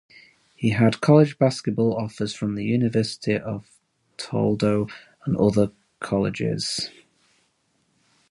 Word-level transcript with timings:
He 0.55 0.71
had 0.71 0.99
college 0.99 1.37
basketball 1.37 1.95
offers 1.95 2.33
from 2.33 2.55
the 2.55 2.63
University 2.65 3.37
of 3.37 3.67
Toledo 4.17 4.87
and 5.27 5.37
other 5.37 5.73
colleges. 5.99 6.89